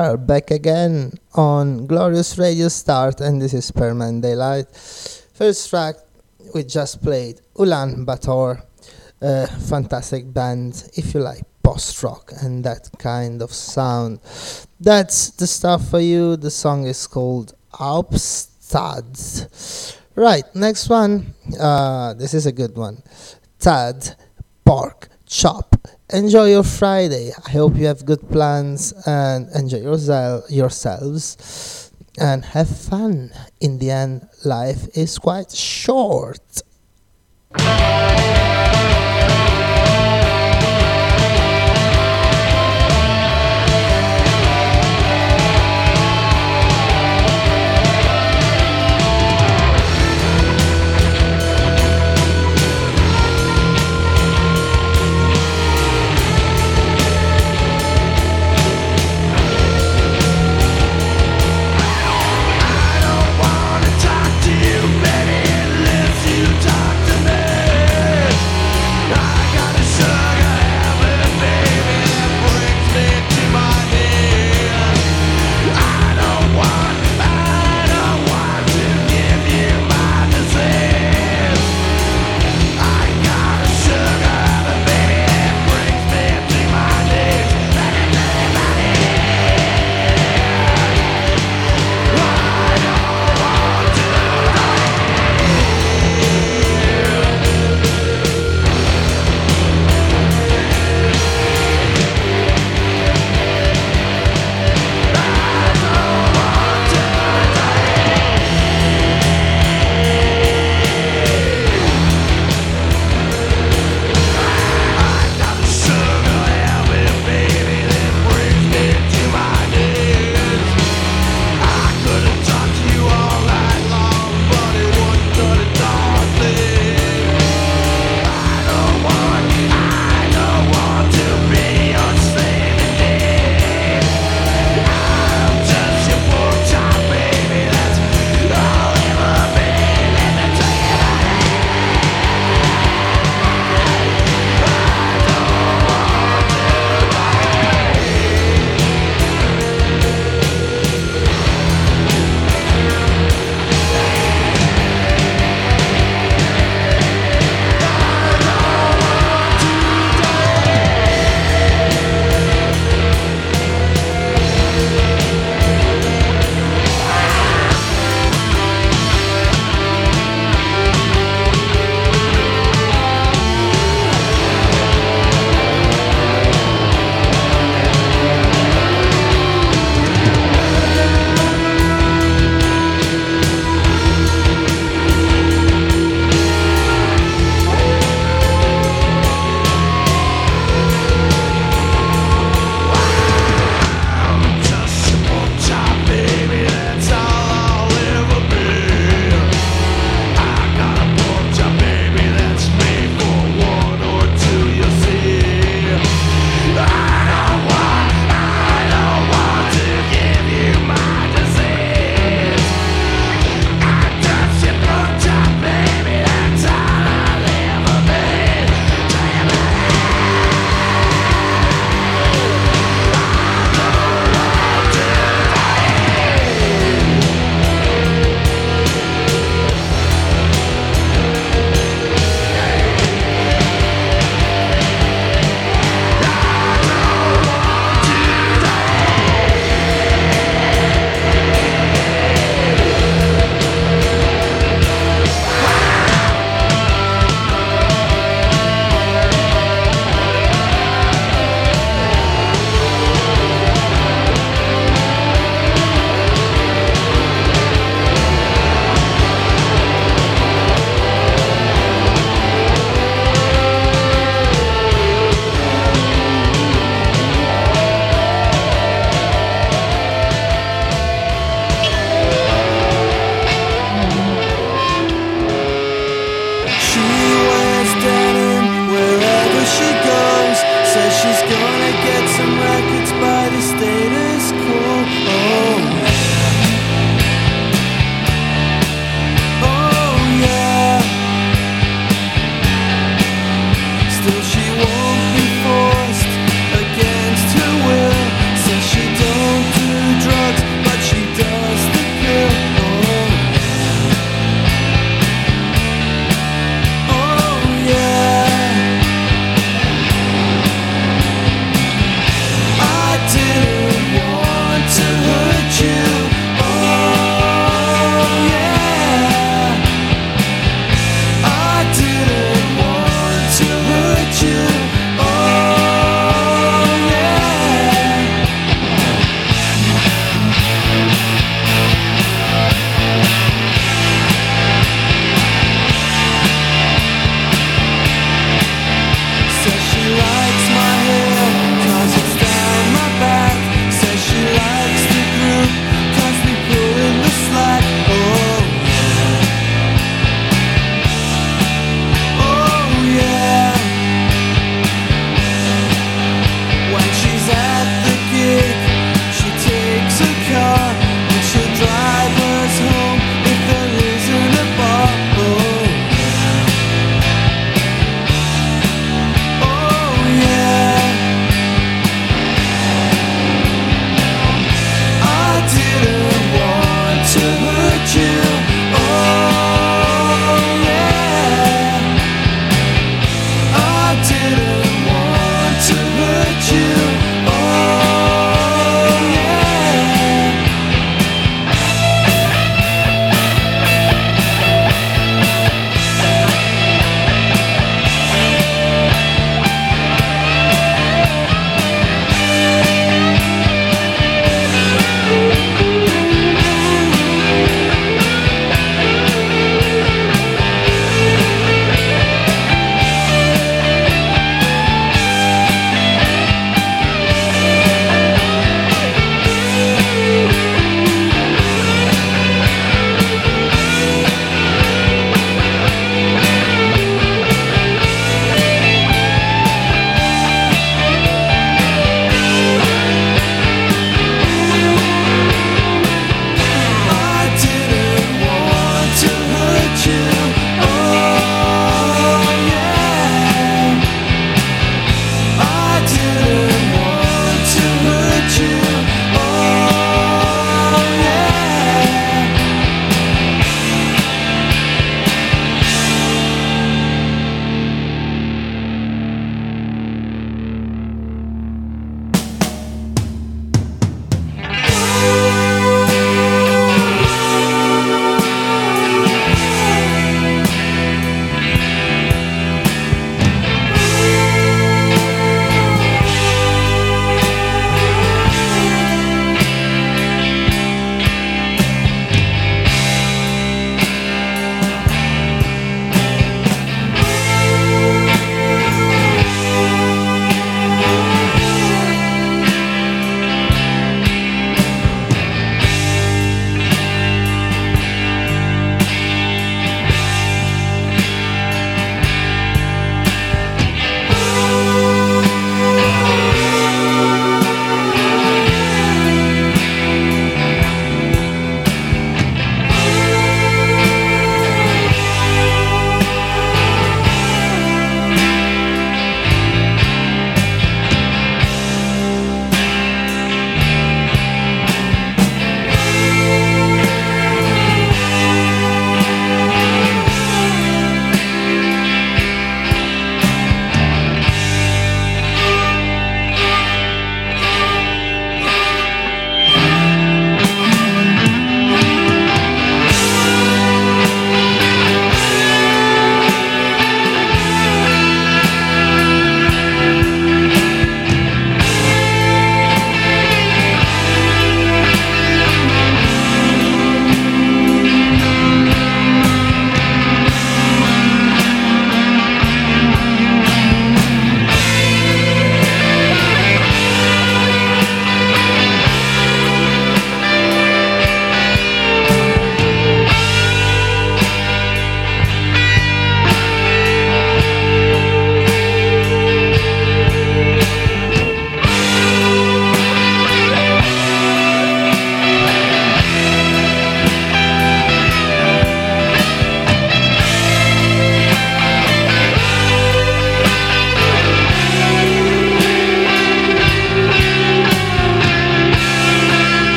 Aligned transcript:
Are, 0.00 0.16
back 0.16 0.50
again 0.50 1.12
on 1.34 1.86
Glorious 1.86 2.38
Radio 2.38 2.68
Start, 2.68 3.20
and 3.20 3.38
this 3.38 3.52
is 3.52 3.70
Permanent 3.70 4.22
Daylight. 4.22 4.66
First 5.34 5.68
track 5.68 5.96
we 6.54 6.64
just 6.64 7.02
played 7.02 7.42
Ulan 7.58 8.06
Bator, 8.06 8.62
a 9.20 9.46
fantastic 9.46 10.32
band 10.32 10.90
if 10.96 11.12
you 11.12 11.20
like 11.20 11.42
post 11.62 12.02
rock 12.02 12.32
and 12.40 12.64
that 12.64 12.88
kind 12.98 13.42
of 13.42 13.52
sound. 13.52 14.20
That's 14.80 15.32
the 15.32 15.46
stuff 15.46 15.90
for 15.90 16.00
you. 16.00 16.36
The 16.36 16.50
song 16.50 16.86
is 16.86 17.06
called 17.06 17.52
Alpstad. 17.74 19.12
Right, 20.14 20.44
next 20.54 20.88
one. 20.88 21.34
Uh, 21.60 22.14
this 22.14 22.32
is 22.32 22.46
a 22.46 22.52
good 22.52 22.74
one. 22.74 23.02
Tad 23.58 24.16
Pork 24.64 25.10
Chop 25.26 25.69
enjoy 26.12 26.50
your 26.50 26.64
Friday. 26.64 27.32
I 27.46 27.50
hope 27.50 27.76
you 27.76 27.86
have 27.86 28.04
good 28.04 28.28
plans 28.30 28.92
and 29.06 29.48
enjoy 29.54 29.78
yourselves 30.48 31.92
and 32.18 32.44
have 32.44 32.68
fun. 32.68 33.32
In 33.60 33.78
the 33.78 33.90
end, 33.90 34.28
life 34.44 34.88
is 34.96 35.18
quite 35.18 35.50
short. 35.50 36.62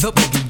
the 0.00 0.12
boogie 0.12 0.47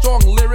strong 0.00 0.20
lyrics 0.22 0.49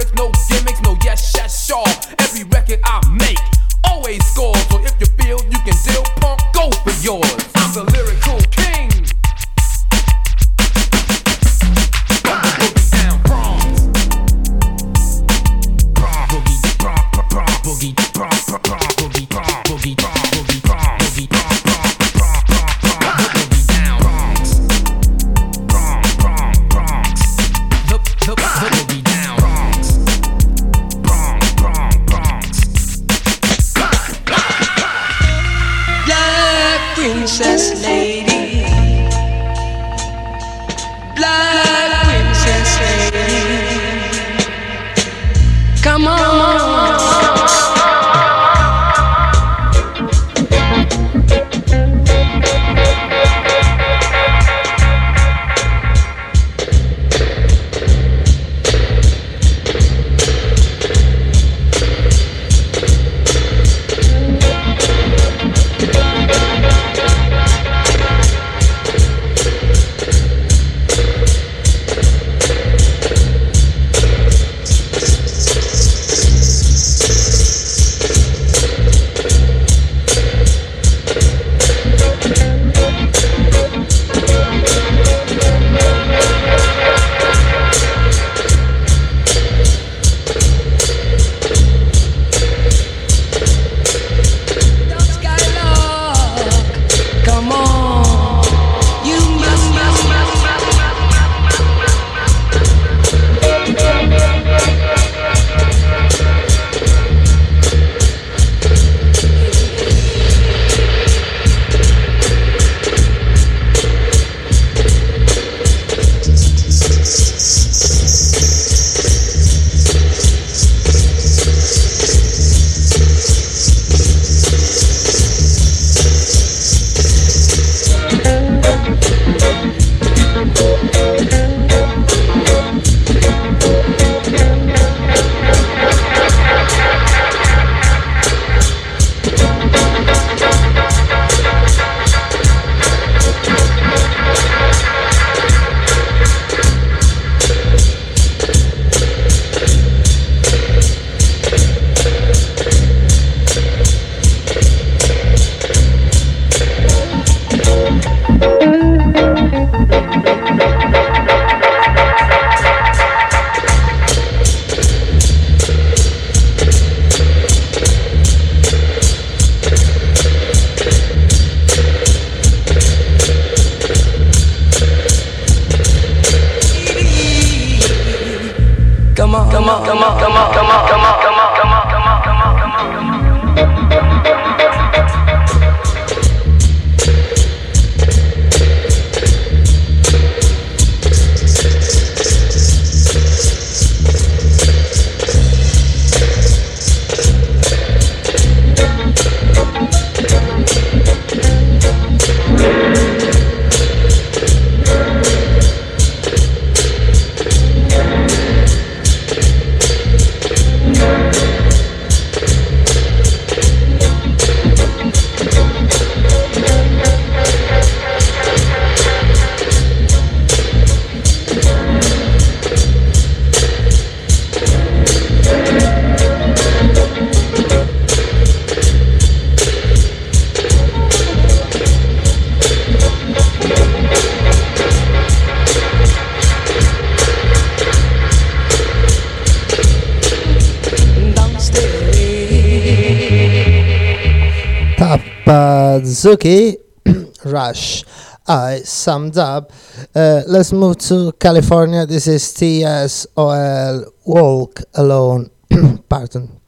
Zuki, 246.36 246.76
Rush. 247.44 248.04
I 248.48 248.78
summed 248.84 249.38
up. 249.38 249.72
Uh, 250.14 250.42
let's 250.46 250.72
move 250.72 250.98
to 250.98 251.32
California. 251.32 252.06
This 252.06 252.28
is 252.28 252.42
TSOL 252.44 254.04
Walk 254.24 254.80
Alone. 254.94 255.50
Pardon. 256.08 256.60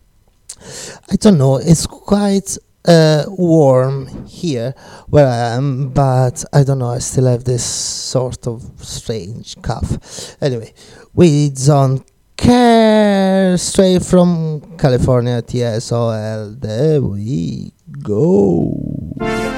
I 1.10 1.16
don't 1.16 1.38
know. 1.38 1.56
It's 1.58 1.86
quite 1.86 2.58
uh, 2.84 3.24
warm 3.28 4.26
here 4.26 4.74
where 5.08 5.26
I 5.26 5.54
am, 5.54 5.90
but 5.90 6.44
I 6.52 6.64
don't 6.64 6.80
know. 6.80 6.90
I 6.90 6.98
still 6.98 7.26
have 7.26 7.44
this 7.44 7.64
sort 7.64 8.46
of 8.48 8.62
strange 8.78 9.60
cough. 9.62 10.36
Anyway, 10.42 10.72
we 11.14 11.50
don't 11.50 12.04
care. 12.36 13.56
Straight 13.56 14.02
from 14.02 14.76
California, 14.78 15.42
TSOL. 15.42 16.60
There 16.60 17.02
we 17.02 17.72
go. 18.02 19.57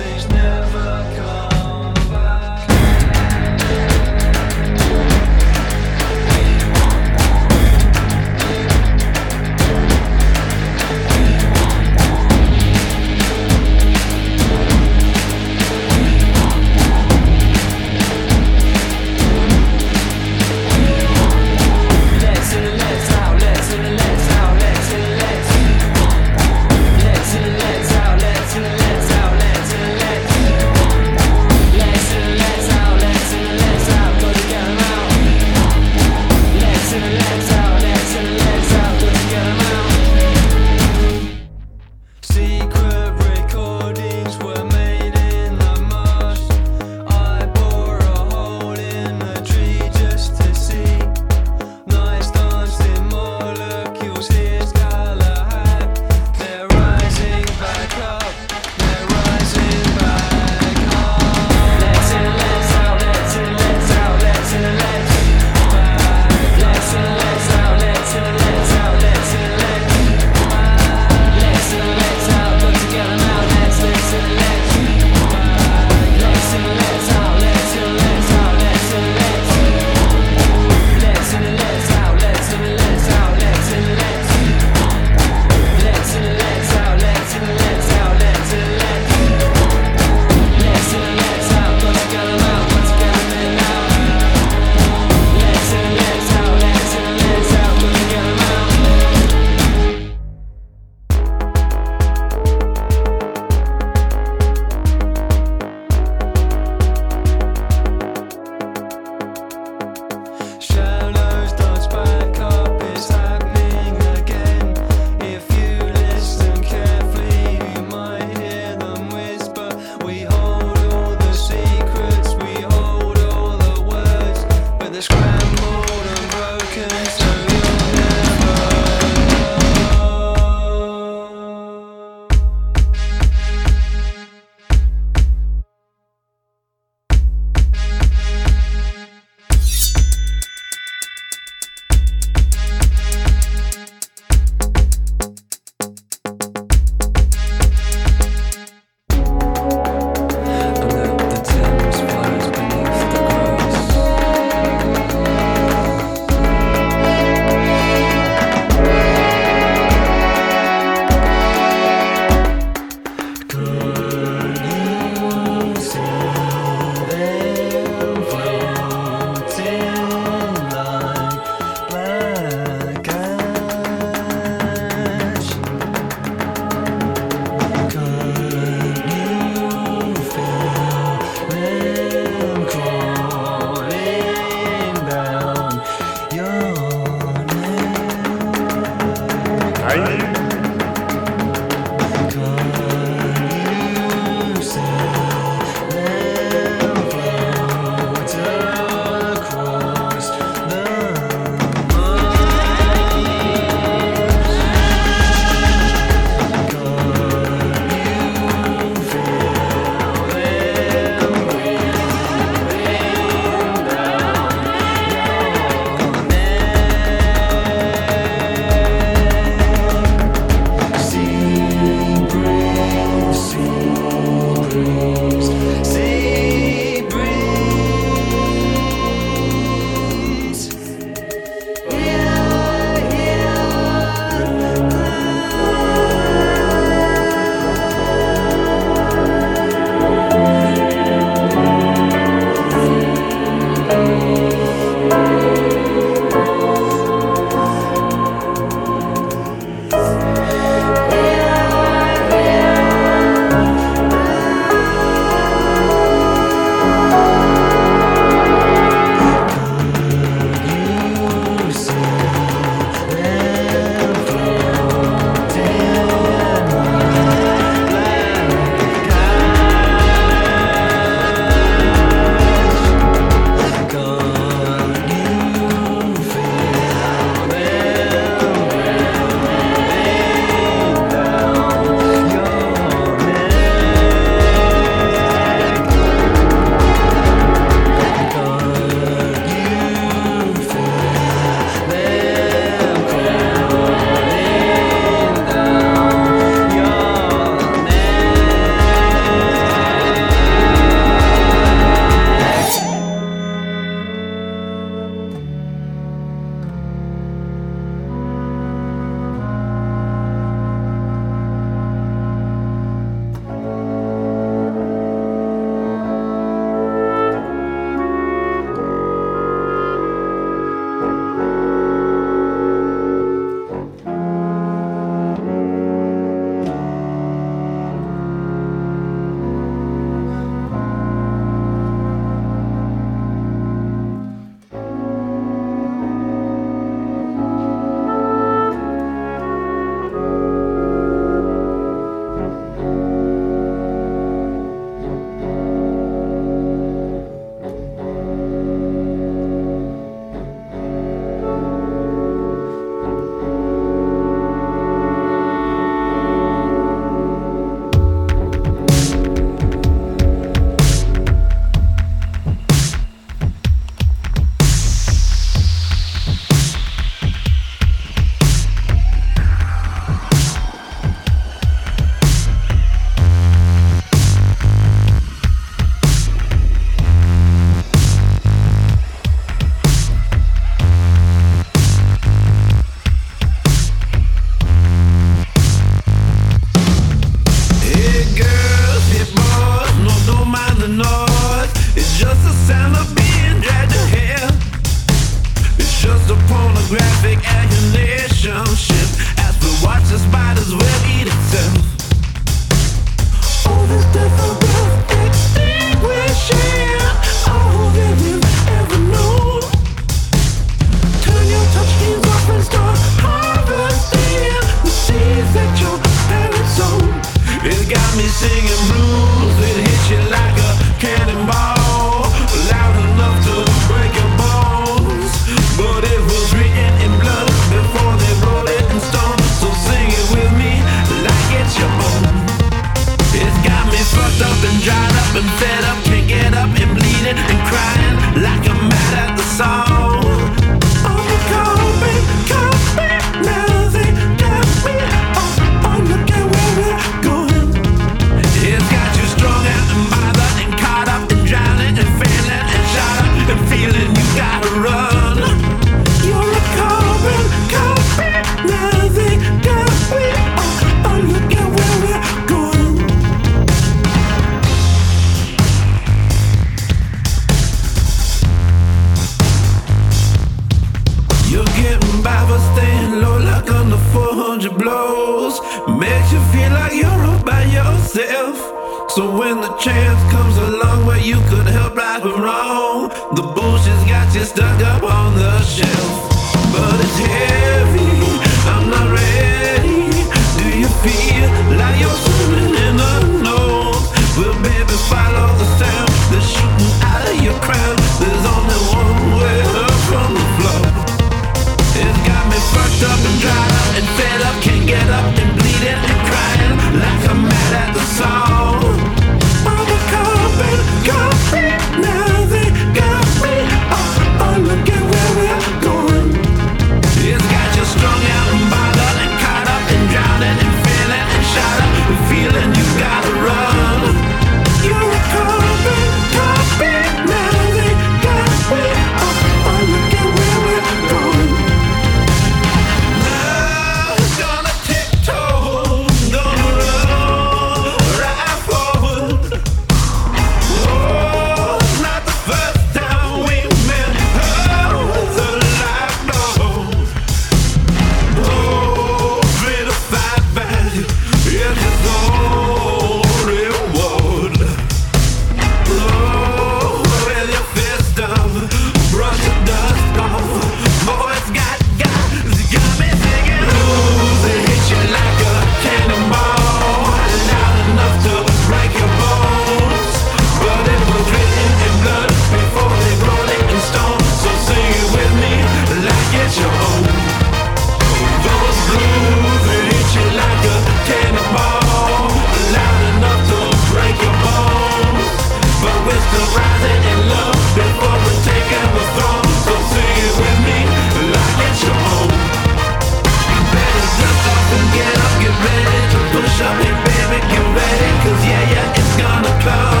This 599.63 600.00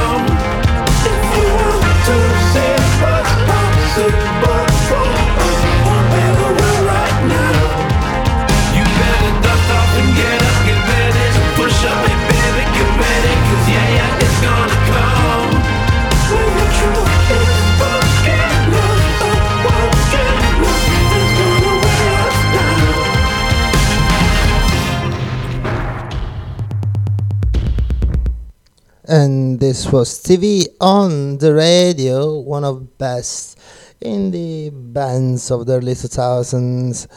was 29.91 30.23
TV 30.23 30.65
on 30.79 31.37
the 31.37 31.53
radio, 31.53 32.39
one 32.39 32.63
of 32.63 32.97
best 32.97 33.59
indie 34.01 34.71
bands 34.71 35.51
of 35.51 35.65
the 35.65 35.73
early 35.73 35.93
2000s, 35.93 37.07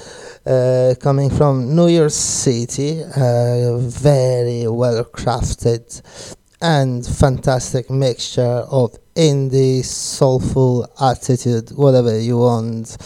uh, 0.47 0.95
coming 0.97 1.31
from 1.31 1.77
New 1.77 1.87
York 1.87 2.11
City, 2.11 3.03
uh, 3.03 3.79
very 3.79 4.67
well 4.67 5.05
crafted 5.05 5.87
and 6.61 7.07
fantastic 7.07 7.91
mixture 7.91 8.65
of 8.71 8.97
indie, 9.15 9.85
soulful 9.85 10.89
attitude, 11.01 11.71
whatever 11.71 12.19
you 12.19 12.39
want 12.39 12.97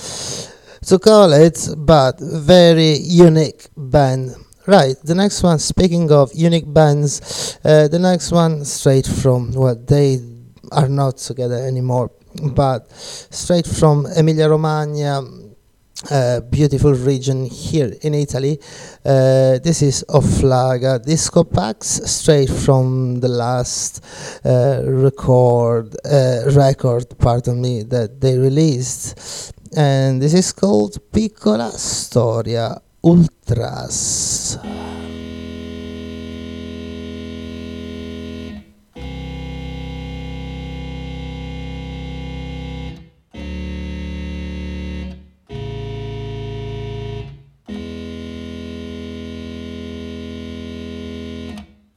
to 0.86 0.98
call 0.98 1.32
it, 1.32 1.68
but 1.76 2.18
very 2.20 2.96
unique 2.98 3.68
band 3.76 4.34
Right, 4.68 4.96
the 5.02 5.14
next 5.14 5.42
one, 5.42 5.58
speaking 5.60 6.12
of 6.12 6.30
unique 6.34 6.70
bands, 6.70 7.58
uh, 7.64 7.88
the 7.88 7.98
next 7.98 8.30
one 8.30 8.66
straight 8.66 9.06
from, 9.06 9.52
well, 9.52 9.74
they 9.74 10.20
are 10.70 10.90
not 10.90 11.16
together 11.16 11.54
anymore, 11.54 12.10
but 12.52 12.86
straight 12.92 13.66
from 13.66 14.04
Emilia 14.14 14.46
Romagna, 14.46 15.22
uh, 16.10 16.40
beautiful 16.40 16.92
region 16.92 17.46
here 17.46 17.94
in 18.02 18.12
Italy. 18.12 18.60
Uh, 19.06 19.56
this 19.64 19.80
is 19.80 20.04
Offlaga 20.10 21.02
Disco 21.02 21.44
Pax, 21.44 22.02
straight 22.04 22.50
from 22.50 23.20
the 23.20 23.28
last 23.28 24.04
uh, 24.44 24.82
record, 24.84 25.96
uh, 26.04 26.42
record, 26.54 27.18
pardon 27.18 27.62
me, 27.62 27.84
that 27.84 28.20
they 28.20 28.36
released. 28.36 29.54
And 29.74 30.20
this 30.20 30.34
is 30.34 30.52
called 30.52 30.98
Piccola 31.10 31.70
Storia 31.70 32.82
Ultras. 33.08 34.60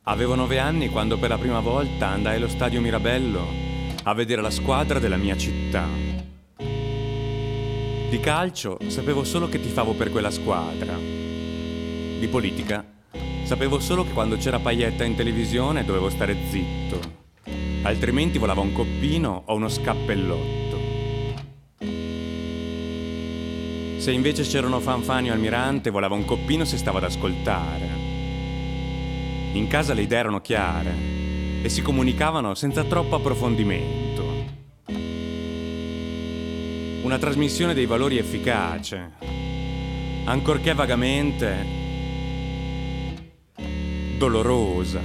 Avevo 0.03 0.35
nove 0.35 0.59
anni 0.59 0.87
quando 0.87 1.19
per 1.19 1.27
la 1.27 1.37
prima 1.37 1.59
volta 1.59 2.07
andai 2.07 2.37
allo 2.37 2.47
stadio 2.47 2.79
Mirabello 2.79 3.45
a 4.03 4.13
vedere 4.13 4.41
la 4.41 4.49
squadra 4.49 4.97
della 4.99 5.17
mia 5.17 5.35
città. 5.35 6.30
Di 8.11 8.19
calcio 8.19 8.77
sapevo 8.87 9.23
solo 9.23 9.47
che 9.47 9.61
tifavo 9.61 9.93
per 9.93 10.11
quella 10.11 10.31
squadra. 10.31 10.97
Di 10.97 12.27
politica 12.29 12.83
sapevo 13.45 13.79
solo 13.79 14.03
che 14.03 14.11
quando 14.11 14.35
c'era 14.35 14.59
Paietta 14.59 15.05
in 15.05 15.15
televisione 15.15 15.85
dovevo 15.85 16.09
stare 16.09 16.35
zitto, 16.49 16.99
altrimenti 17.83 18.37
volava 18.37 18.59
un 18.59 18.73
coppino 18.73 19.43
o 19.45 19.55
uno 19.55 19.69
scappellotto. 19.69 20.77
Se 23.95 24.11
invece 24.11 24.43
c'erano 24.43 24.81
fanfani 24.81 25.29
o 25.29 25.33
almirante, 25.33 25.89
volava 25.89 26.15
un 26.15 26.25
coppino 26.25 26.65
se 26.65 26.75
stava 26.75 26.97
ad 26.97 27.05
ascoltare. 27.05 27.87
In 29.53 29.67
casa 29.69 29.93
le 29.93 30.01
idee 30.01 30.19
erano 30.19 30.41
chiare 30.41 30.93
e 31.61 31.69
si 31.69 31.81
comunicavano 31.81 32.55
senza 32.55 32.83
troppo 32.83 33.15
approfondimento 33.15 34.30
una 37.11 37.19
trasmissione 37.19 37.73
dei 37.73 37.85
valori 37.85 38.17
efficace, 38.17 39.11
ancorché 40.23 40.73
vagamente 40.73 41.65
dolorosa. 44.17 45.01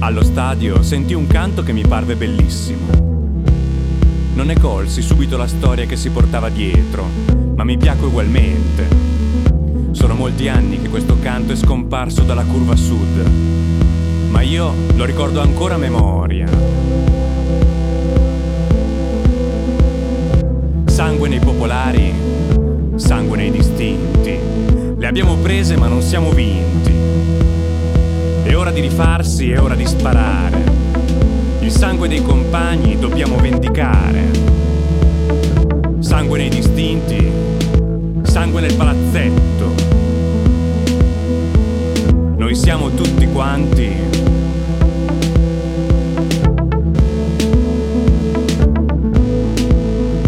Allo 0.00 0.22
stadio 0.22 0.82
sentì 0.82 1.14
un 1.14 1.26
canto 1.26 1.62
che 1.62 1.72
mi 1.72 1.86
parve 1.86 2.16
bellissimo 2.16 3.05
non 4.36 4.46
ne 4.48 4.60
colsi 4.60 5.00
subito 5.00 5.38
la 5.38 5.46
storia 5.46 5.86
che 5.86 5.96
si 5.96 6.10
portava 6.10 6.50
dietro, 6.50 7.08
ma 7.54 7.64
mi 7.64 7.78
piacque 7.78 8.08
ugualmente. 8.08 8.86
Sono 9.92 10.14
molti 10.14 10.46
anni 10.48 10.80
che 10.80 10.90
questo 10.90 11.18
canto 11.18 11.54
è 11.54 11.56
scomparso 11.56 12.22
dalla 12.22 12.44
curva 12.44 12.76
sud, 12.76 13.26
ma 14.28 14.42
io 14.42 14.74
lo 14.94 15.06
ricordo 15.06 15.40
ancora 15.40 15.76
a 15.76 15.78
memoria. 15.78 16.46
Sangue 20.84 21.28
nei 21.30 21.40
popolari, 21.40 22.12
sangue 22.96 23.38
nei 23.38 23.50
distinti. 23.50 24.38
Le 24.98 25.06
abbiamo 25.06 25.36
prese 25.36 25.76
ma 25.76 25.88
non 25.88 26.02
siamo 26.02 26.30
vinti. 26.30 26.92
È 28.42 28.54
ora 28.54 28.70
di 28.70 28.80
rifarsi, 28.82 29.50
è 29.50 29.58
ora 29.58 29.74
di 29.74 29.86
sparare. 29.86 30.75
Il 31.66 31.72
sangue 31.72 32.06
dei 32.06 32.22
compagni 32.22 32.96
dobbiamo 32.96 33.38
vendicare. 33.38 34.30
Sangue 35.98 36.38
nei 36.38 36.48
distinti, 36.48 37.28
sangue 38.22 38.60
nel 38.60 38.74
palazzetto. 38.76 39.74
siamo 42.54 42.90
tutti 42.90 43.26
quanti. 43.26 43.96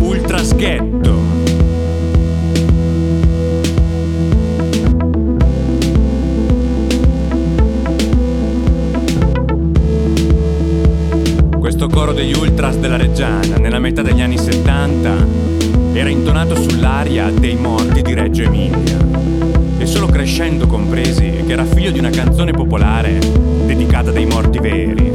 Ultrasghetto. 0.00 0.87
Questo 0.87 0.87
degli 12.28 12.36
ultras 12.36 12.76
della 12.76 12.98
Reggiana, 12.98 13.56
nella 13.56 13.78
metà 13.78 14.02
degli 14.02 14.20
anni 14.20 14.36
70, 14.36 15.26
era 15.94 16.10
intonato 16.10 16.54
sull'aria 16.54 17.30
dei 17.30 17.56
morti 17.56 18.02
di 18.02 18.12
Reggio 18.12 18.42
Emilia. 18.42 18.98
E 19.78 19.86
solo 19.86 20.08
crescendo 20.08 20.66
compresi 20.66 21.42
che 21.46 21.52
era 21.52 21.64
figlio 21.64 21.90
di 21.90 21.98
una 21.98 22.10
canzone 22.10 22.52
popolare 22.52 23.18
dedicata 23.64 24.10
dei 24.10 24.26
morti 24.26 24.58
veri. 24.58 25.10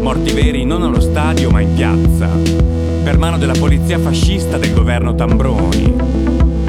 Morti 0.00 0.32
veri 0.32 0.64
non 0.64 0.82
allo 0.82 1.00
stadio 1.00 1.50
ma 1.50 1.60
in 1.60 1.74
piazza, 1.74 2.26
per 3.04 3.18
mano 3.18 3.36
della 3.36 3.52
polizia 3.58 3.98
fascista 3.98 4.56
del 4.56 4.72
governo 4.72 5.14
Tambroni, 5.14 5.94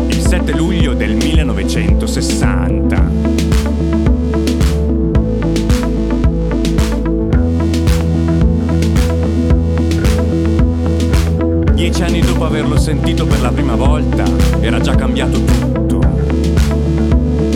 il 0.08 0.20
7 0.20 0.52
luglio 0.54 0.94
del 0.94 1.16
1960. 1.16 3.09
Dieci 12.00 12.14
anni 12.14 12.26
dopo 12.26 12.46
averlo 12.46 12.78
sentito 12.78 13.26
per 13.26 13.42
la 13.42 13.52
prima 13.52 13.76
volta, 13.76 14.24
era 14.62 14.80
già 14.80 14.96
cambiato 14.96 15.44
tutto. 15.44 16.00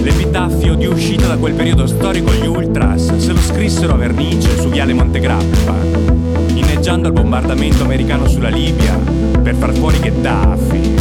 L'epitaffio 0.01 0.75
di 0.75 0.85
uscita 0.85 1.27
da 1.27 1.37
quel 1.37 1.53
periodo 1.53 1.87
storico 1.87 2.33
gli 2.33 2.45
Ultras 2.45 3.15
se 3.15 3.31
lo 3.31 3.39
scrissero 3.39 3.93
a 3.93 3.95
vernice 3.95 4.59
su 4.59 4.67
Viale 4.67 4.91
Montegrappa, 4.91 5.75
inneggiando 6.55 7.07
al 7.07 7.13
bombardamento 7.13 7.85
americano 7.85 8.27
sulla 8.27 8.49
Libia 8.49 8.99
per 9.41 9.55
far 9.55 9.73
fuori 9.73 9.99
Gheddafi. 10.01 10.95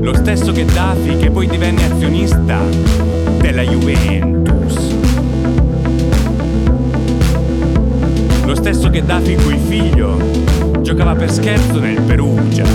Lo 0.00 0.14
stesso 0.14 0.52
Gheddafi 0.52 1.16
che 1.16 1.30
poi 1.30 1.48
divenne 1.48 1.86
azionista 1.86 2.60
della 3.40 3.62
Juventus. 3.62 4.39
Stesso 8.60 8.90
Gheddafi 8.90 9.36
cui 9.36 9.56
figlio 9.56 10.18
giocava 10.82 11.14
per 11.14 11.30
scherzo 11.30 11.80
nel 11.80 11.98
Perugia. 12.02 12.66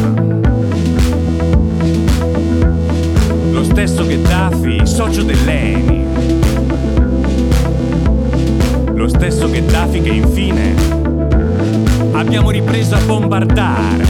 Lo 3.51 3.63
stesso 3.63 4.03
Gheddafi, 4.03 4.79
socio 4.83 5.21
dell'ENI. 5.21 6.05
Lo 8.95 9.07
stesso 9.07 9.47
Gheddafi 9.47 10.01
che 10.01 10.09
infine 10.09 10.73
abbiamo 12.13 12.49
ripreso 12.49 12.95
a 12.95 13.01
bombardare. 13.01 14.07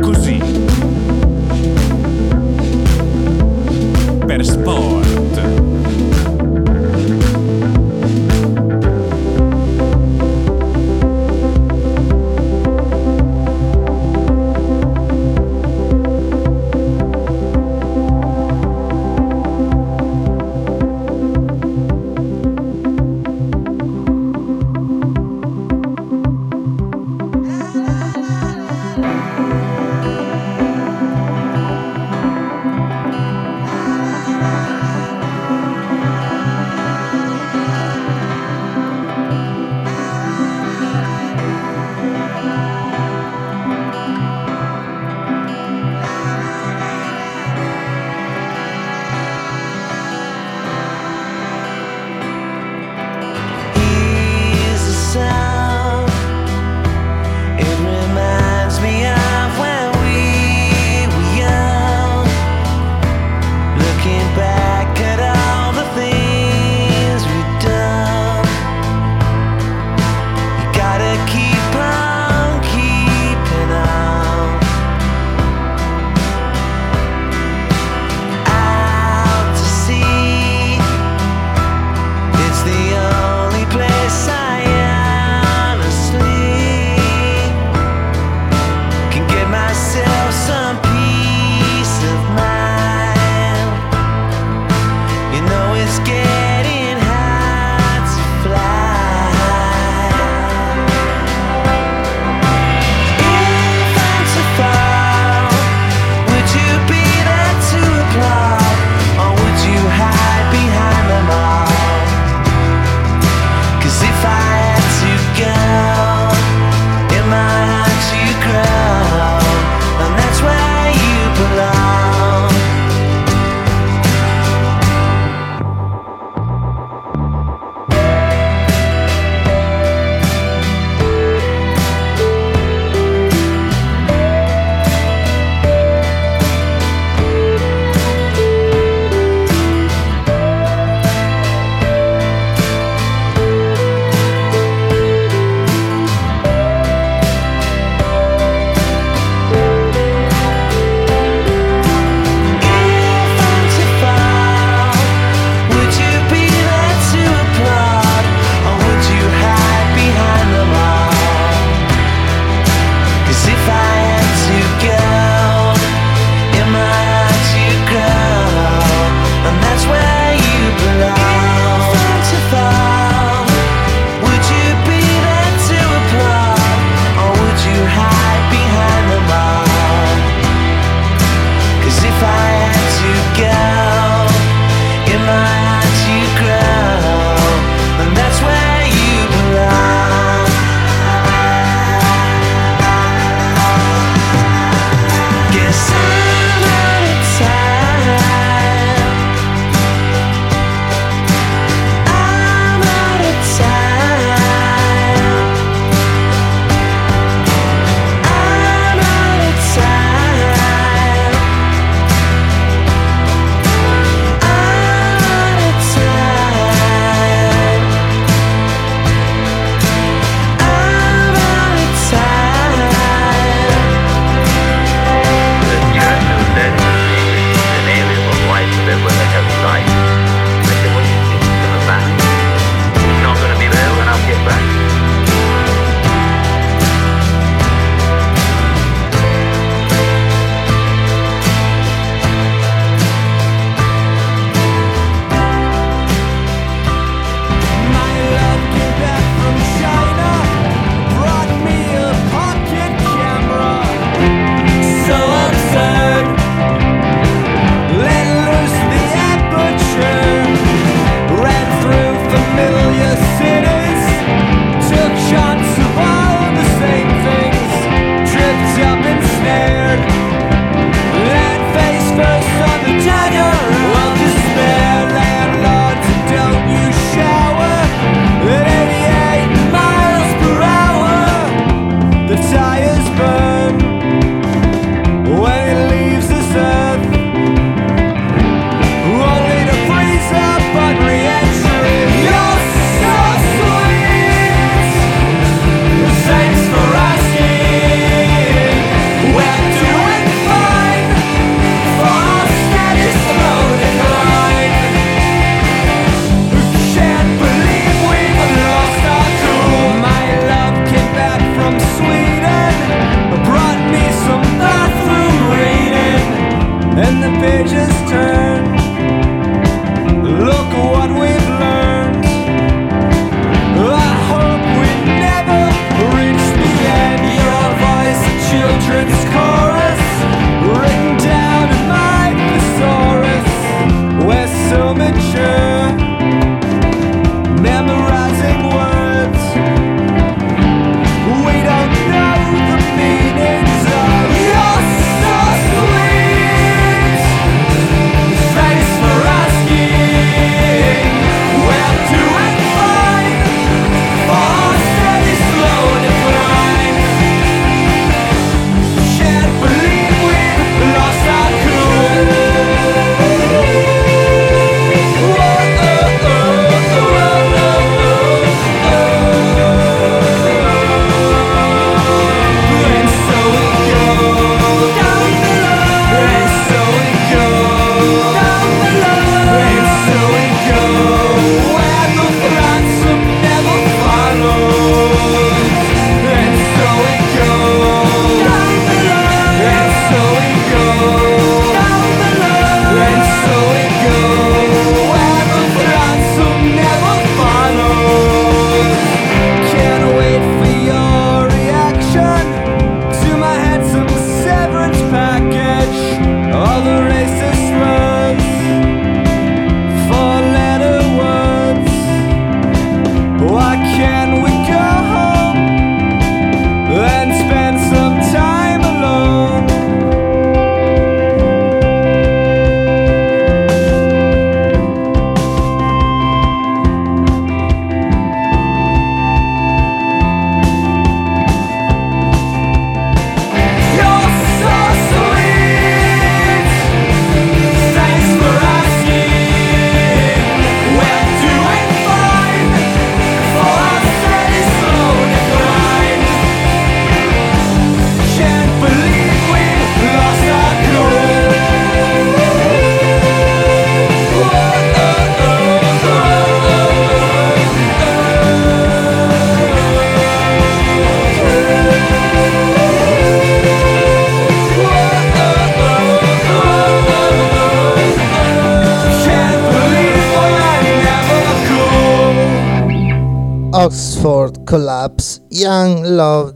Così. 0.00 0.40
Per 4.24 4.44
sport. 4.44 4.93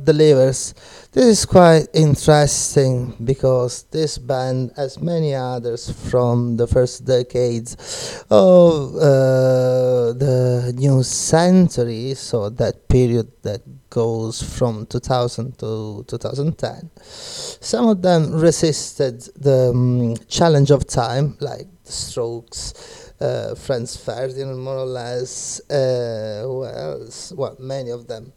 Delivers. 0.09 0.73
This 1.13 1.27
is 1.27 1.45
quite 1.45 1.87
interesting 1.93 3.15
because 3.23 3.83
this 3.91 4.17
band, 4.17 4.73
as 4.79 4.99
many 4.99 5.35
others 5.35 5.91
from 6.09 6.57
the 6.57 6.67
first 6.67 7.05
decades 7.05 8.25
of 8.31 8.97
uh, 8.97 10.15
the 10.17 10.73
new 10.75 11.03
century, 11.03 12.15
so 12.15 12.49
that 12.49 12.89
period 12.89 13.29
that 13.43 13.61
goes 13.91 14.41
from 14.41 14.87
2000 14.87 15.59
to 15.59 16.05
2010, 16.09 16.91
some 17.61 17.89
of 17.89 18.01
them 18.01 18.33
resisted 18.33 19.21
the 19.37 19.73
um, 19.75 20.17
challenge 20.27 20.71
of 20.71 20.87
time, 20.87 21.37
like 21.41 21.67
the 21.85 21.93
Strokes 21.93 23.09
uh, 23.21 23.55
Franz 23.55 23.97
Ferdinand, 23.97 24.59
more 24.59 24.79
or 24.79 24.87
less. 24.87 25.61
Uh, 25.71 26.43
who 26.45 26.65
else? 26.65 27.33
Well, 27.33 27.57
many 27.59 27.91
of 27.91 28.07
them. 28.07 28.33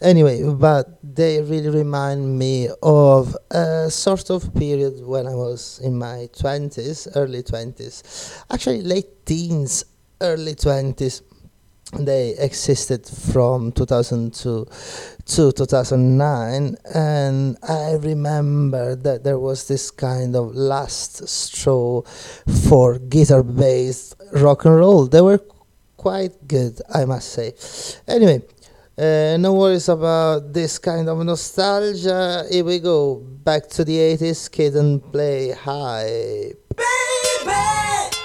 Anyway, 0.00 0.42
but 0.54 0.98
they 1.02 1.40
really 1.40 1.70
remind 1.70 2.38
me 2.38 2.68
of 2.82 3.34
a 3.50 3.90
sort 3.90 4.28
of 4.30 4.54
period 4.54 4.94
when 5.06 5.26
I 5.26 5.34
was 5.34 5.80
in 5.82 5.98
my 5.98 6.28
20s, 6.32 7.08
early 7.16 7.42
20s, 7.42 8.44
actually 8.50 8.82
late 8.82 9.24
teens, 9.24 9.84
early 10.20 10.54
20s 10.54 11.22
they 11.92 12.34
existed 12.38 13.06
from 13.06 13.70
2002 13.70 14.66
to 15.24 15.52
2009 15.52 16.76
and 16.94 17.56
i 17.62 17.92
remember 17.92 18.96
that 18.96 19.22
there 19.22 19.38
was 19.38 19.68
this 19.68 19.92
kind 19.92 20.34
of 20.34 20.54
last 20.56 21.28
straw 21.28 22.02
for 22.68 22.98
guitar 22.98 23.44
based 23.44 24.14
rock 24.32 24.64
and 24.64 24.76
roll. 24.76 25.06
They 25.06 25.20
were 25.20 25.40
quite 25.96 26.48
good 26.48 26.80
i 26.92 27.04
must 27.04 27.28
say. 27.28 27.54
Anyway 28.08 28.42
uh, 28.98 29.36
no 29.38 29.52
worries 29.52 29.88
about 29.88 30.52
this 30.52 30.78
kind 30.78 31.08
of 31.08 31.18
nostalgia. 31.24 32.44
Here 32.50 32.64
we 32.64 32.78
go. 32.78 33.16
Back 33.16 33.68
to 33.76 33.84
the 33.84 33.98
80s 33.98 34.50
Kid 34.50 34.76
'n 34.76 35.00
Play. 35.00 35.52
High 35.52 36.52
baby 36.76 38.15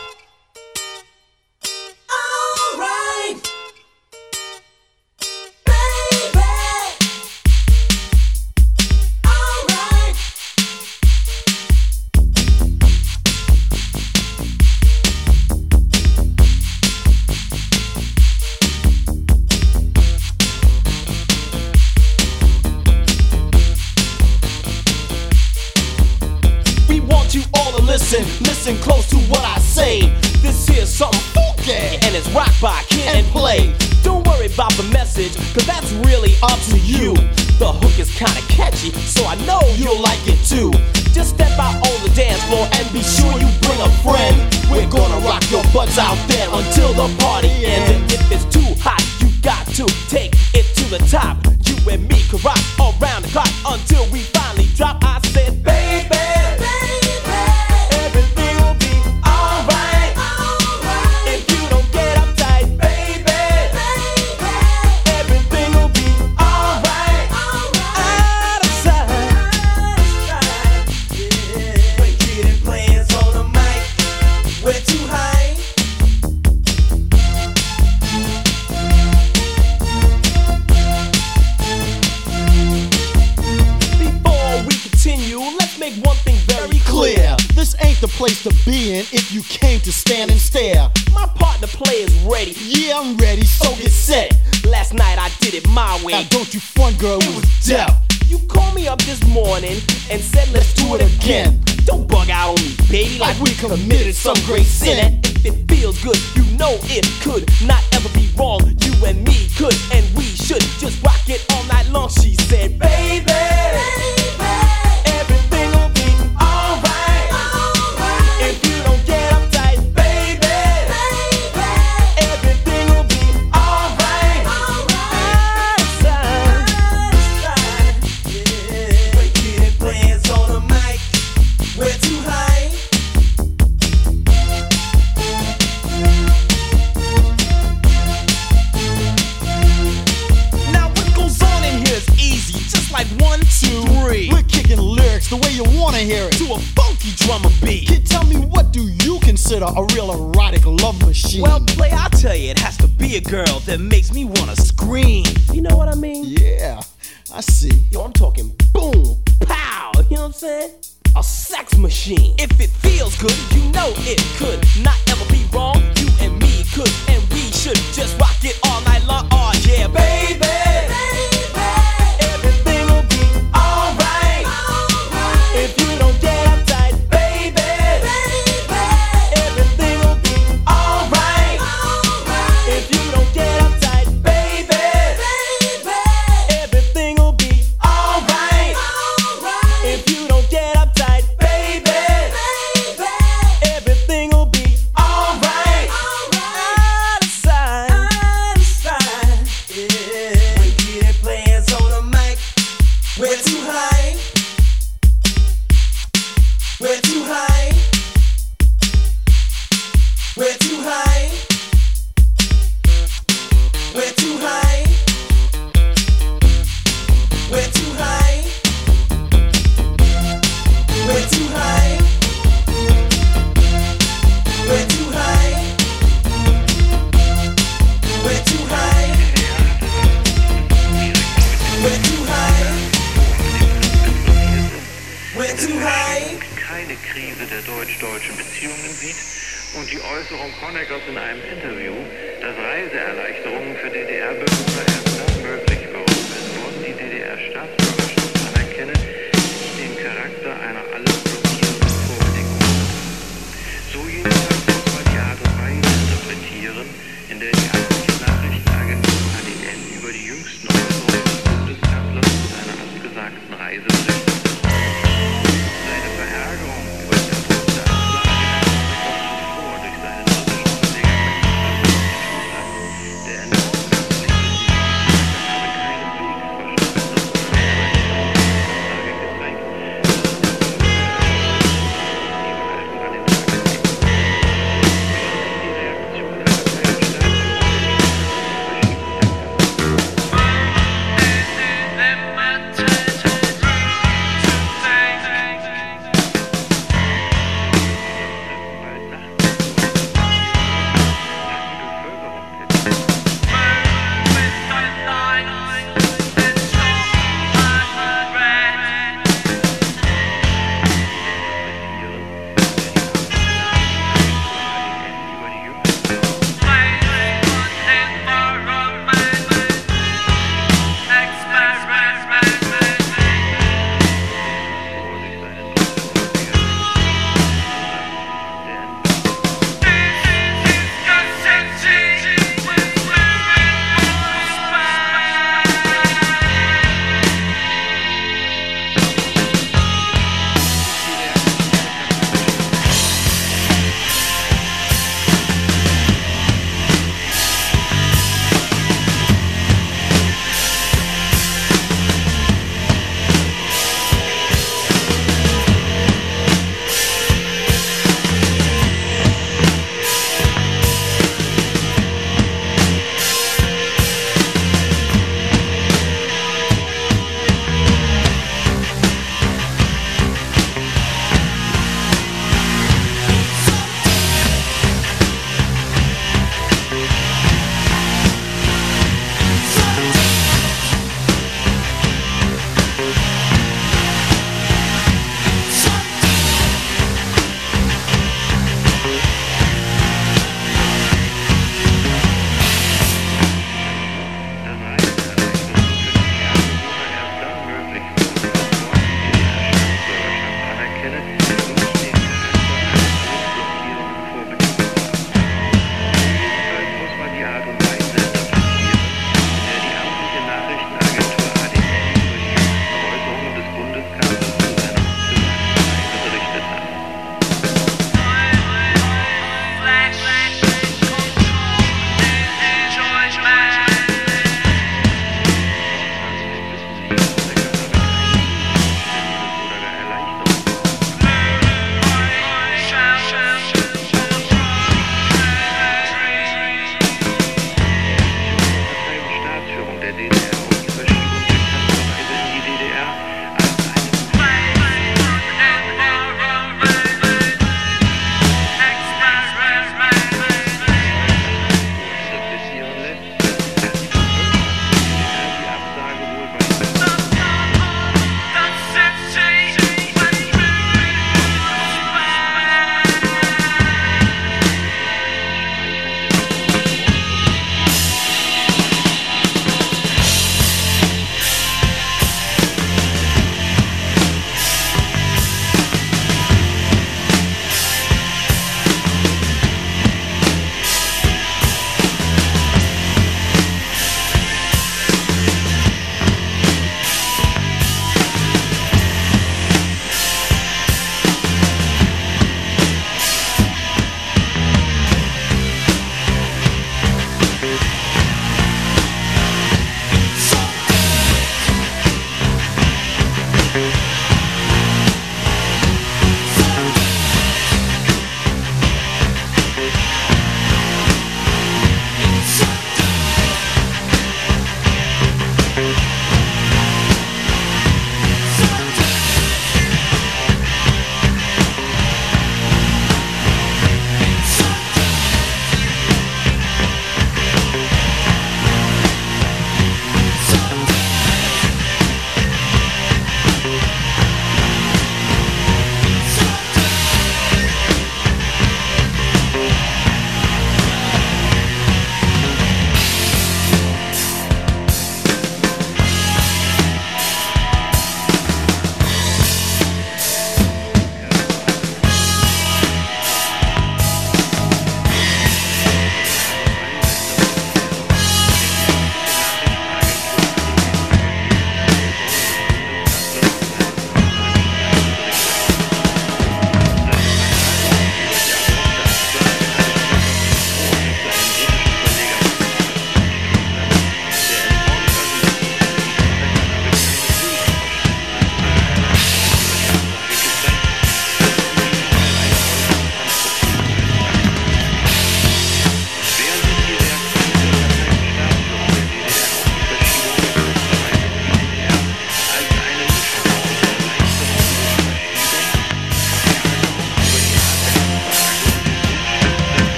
kinda 38.22 38.42
catchy, 38.48 38.92
so 39.10 39.26
I 39.26 39.34
know 39.50 39.62
you'll 39.82 40.00
like 40.00 40.22
it 40.28 40.38
too. 40.46 40.70
Just 41.12 41.34
step 41.34 41.58
out 41.58 41.76
on 41.82 41.98
the 42.06 42.12
dance 42.14 42.42
floor 42.46 42.70
and 42.78 42.86
be 42.94 43.02
sure 43.02 43.34
you 43.42 43.50
bring 43.66 43.82
a 43.82 43.90
friend. 44.06 44.36
We're 44.70 44.88
gonna 44.88 45.26
rock 45.26 45.42
your 45.50 45.64
butts 45.74 45.98
out 45.98 46.18
there 46.30 46.48
until 46.54 46.94
the 46.94 47.10
party 47.18 47.31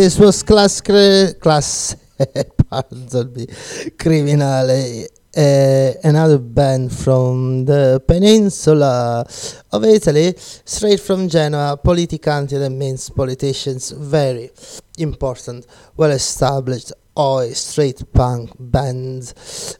this 0.00 0.18
was 0.18 0.42
Class 0.42 0.80
Cre- 0.80 1.38
Class 1.38 1.94
pardon 2.70 3.32
me, 3.34 3.44
Kriminale, 4.00 5.06
uh, 5.36 5.92
another 6.02 6.38
band 6.38 6.90
from 6.90 7.66
the 7.66 8.02
peninsula 8.08 9.26
of 9.70 9.84
Italy, 9.84 10.32
straight 10.64 11.00
from 11.00 11.28
Genoa. 11.28 11.78
Politicanti 11.84 12.58
that 12.58 12.70
means 12.70 13.10
politicians, 13.10 13.90
very 13.90 14.50
important, 14.96 15.66
well 15.98 16.12
established. 16.12 16.92
Oi, 17.18 17.50
straight 17.52 18.02
punk 18.14 18.52
band. 18.58 19.34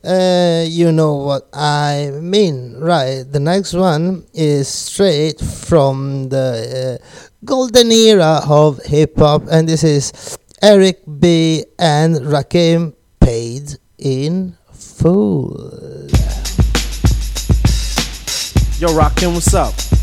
Uh, 0.05 0.64
you 0.66 0.92
know 0.92 1.14
what 1.14 1.48
I 1.55 2.10
mean, 2.20 2.74
right? 2.78 3.22
The 3.22 3.40
next 3.40 3.72
one 3.72 4.26
is 4.34 4.68
straight 4.68 5.40
from 5.40 6.28
the 6.28 6.98
uh, 7.01 7.30
golden 7.44 7.90
era 7.90 8.40
of 8.46 8.82
hip 8.84 9.18
hop, 9.18 9.42
and 9.50 9.68
this 9.68 9.82
is 9.84 10.38
Eric 10.62 11.00
B. 11.18 11.64
and 11.78 12.16
Rakim 12.16 12.94
paid 13.20 13.78
in 13.98 14.56
full. 14.72 15.56
Yo, 18.78 18.88
Rakim, 18.88 19.34
what's 19.34 19.54
up? 19.54 19.89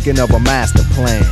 Thinking 0.00 0.22
of 0.22 0.30
a 0.30 0.40
master 0.40 0.82
plan. 0.94 1.22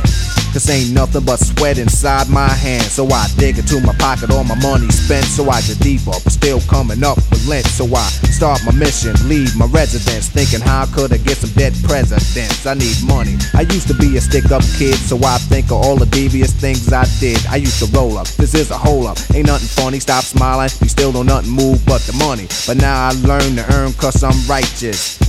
Cause 0.53 0.67
ain't 0.69 0.93
nothing 0.93 1.23
but 1.25 1.37
sweat 1.37 1.77
inside 1.77 2.27
my 2.29 2.49
hand. 2.49 2.83
So 2.83 3.05
I 3.05 3.27
dig 3.37 3.59
into 3.59 3.79
my 3.81 3.93
pocket, 3.93 4.31
all 4.31 4.43
my 4.43 4.59
money 4.61 4.89
spent. 4.89 5.25
So 5.25 5.47
I 5.49 5.61
get 5.61 5.79
deeper, 5.79 6.11
but 6.23 6.31
still 6.31 6.59
coming 6.61 7.03
up 7.03 7.17
with 7.29 7.47
lint. 7.47 7.67
So 7.67 7.85
I 7.85 8.05
start 8.33 8.59
my 8.65 8.73
mission, 8.73 9.13
leave 9.29 9.55
my 9.55 9.65
residence. 9.67 10.29
Thinking 10.29 10.61
how 10.61 10.85
could 10.87 11.13
I 11.13 11.17
get 11.17 11.37
some 11.37 11.51
dead 11.51 11.73
presidents? 11.83 12.65
I 12.65 12.73
need 12.73 12.97
money. 13.05 13.37
I 13.53 13.61
used 13.61 13.87
to 13.89 13.93
be 13.93 14.17
a 14.17 14.21
stick 14.21 14.51
up 14.51 14.63
kid, 14.77 14.95
so 14.95 15.17
I 15.23 15.37
think 15.37 15.67
of 15.67 15.85
all 15.85 15.97
the 15.97 16.07
devious 16.07 16.51
things 16.51 16.91
I 16.91 17.05
did. 17.19 17.45
I 17.45 17.57
used 17.57 17.77
to 17.85 17.97
roll 17.97 18.17
up, 18.17 18.27
this 18.41 18.55
is 18.55 18.71
a 18.71 18.77
hole 18.77 19.05
up. 19.05 19.17
Ain't 19.35 19.47
nothing 19.47 19.69
funny, 19.69 19.99
stop 19.99 20.23
smiling. 20.23 20.69
We 20.81 20.87
still 20.87 21.11
don't 21.11 21.27
nothing 21.27 21.51
move 21.51 21.85
but 21.85 22.01
the 22.01 22.13
money. 22.13 22.47
But 22.65 22.77
now 22.77 23.09
I 23.09 23.11
learn 23.21 23.55
to 23.57 23.65
earn 23.73 23.93
cause 23.93 24.23
I'm 24.23 24.37
righteous. 24.49 25.28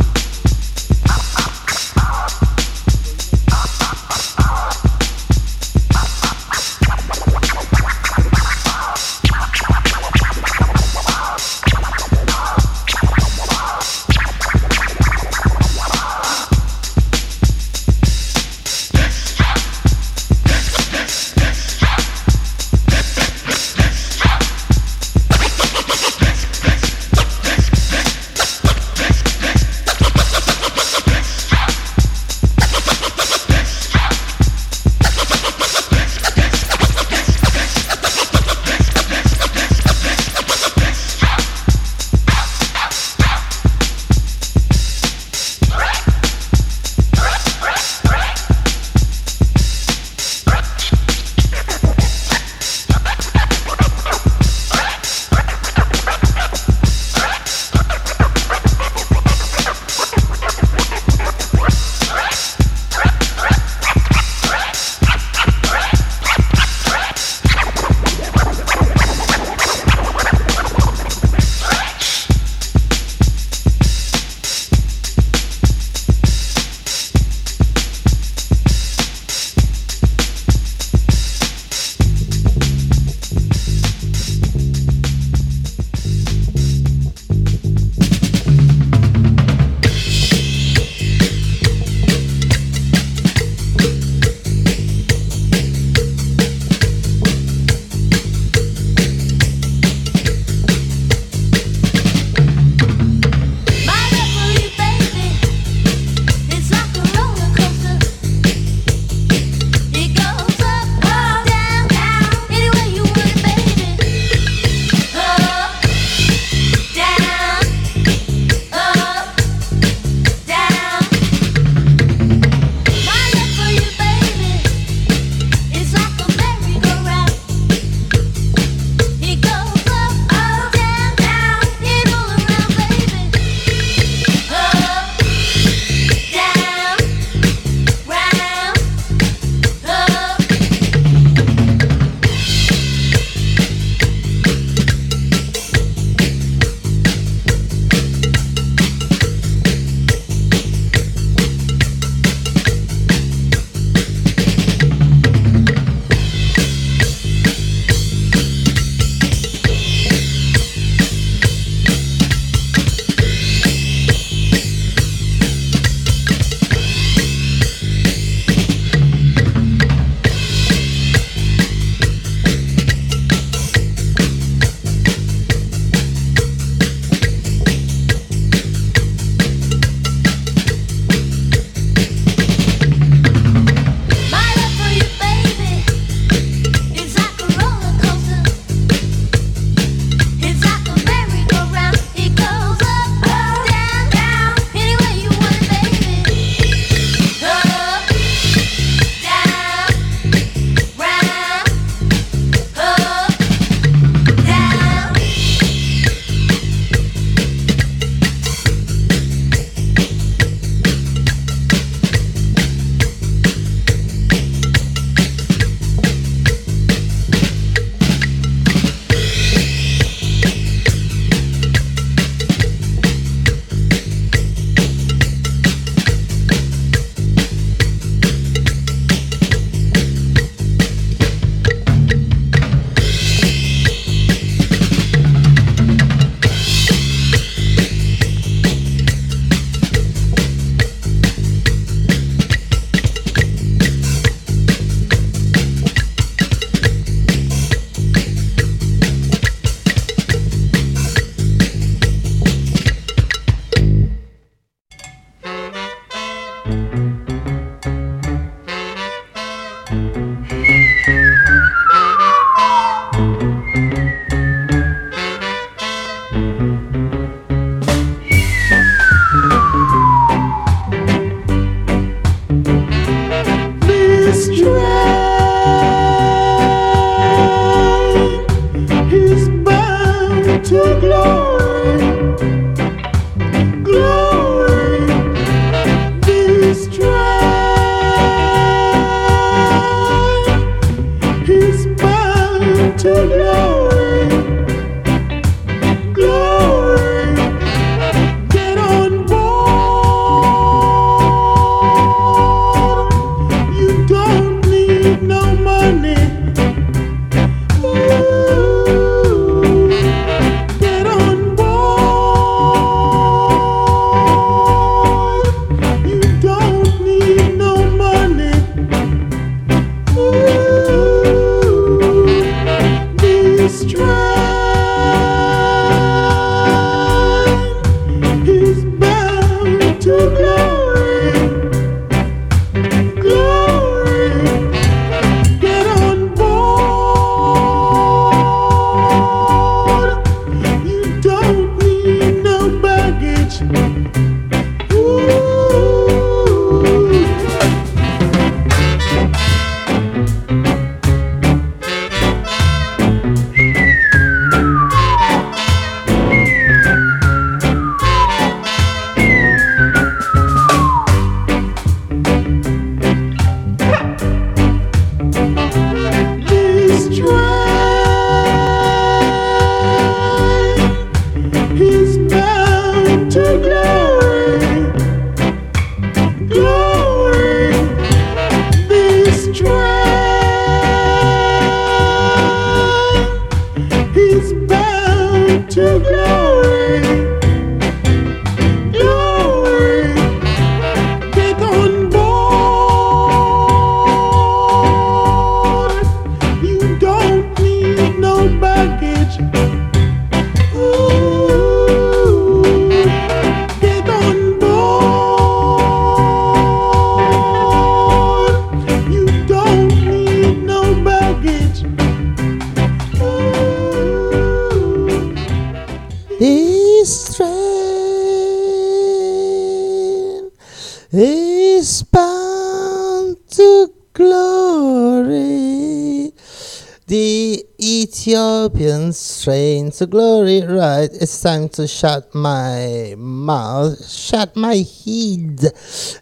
to 430.01 430.07
glory, 430.07 430.61
right? 430.65 431.09
It's 431.13 431.39
time 431.43 431.69
to 431.77 431.87
shut 431.87 432.33
my 432.33 433.13
mouth, 433.15 434.03
shut 434.09 434.55
my 434.55 434.83
head. 435.05 435.61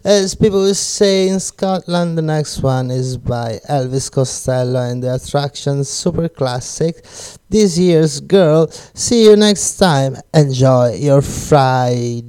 As 0.04 0.34
people 0.34 0.74
say 0.74 1.28
in 1.28 1.40
Scotland, 1.40 2.18
the 2.18 2.22
next 2.22 2.60
one 2.60 2.90
is 2.90 3.16
by 3.16 3.58
Elvis 3.70 4.12
Costello 4.12 4.82
and 4.82 5.02
the 5.02 5.14
Attraction 5.14 5.82
Super 5.84 6.28
Classic. 6.28 6.94
This 7.48 7.78
year's 7.78 8.20
Girl. 8.20 8.68
See 8.68 9.24
you 9.24 9.36
next 9.36 9.78
time. 9.78 10.16
Enjoy 10.34 10.92
your 10.92 11.22
Friday. 11.22 12.20